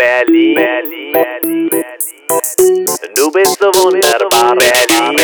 [0.00, 0.46] पहली
[3.16, 5.16] डूबे सब दरबा पहली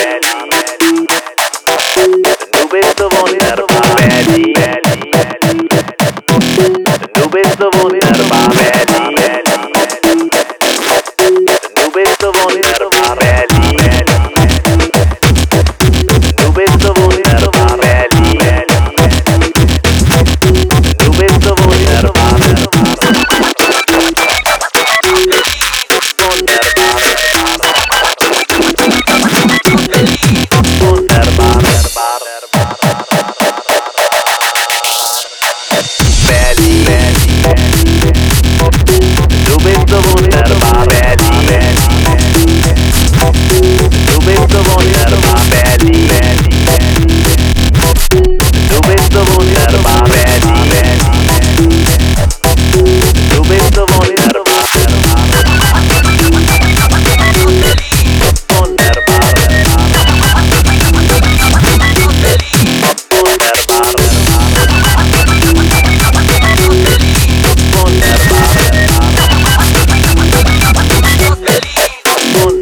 [2.56, 4.52] डूबे सब दरबा पहली
[7.18, 7.78] डूबे सब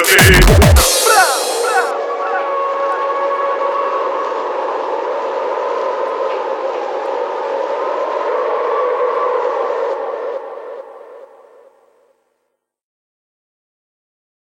[0.00, 0.99] of it.